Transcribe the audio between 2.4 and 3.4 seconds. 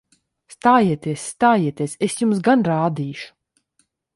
gan rādīšu!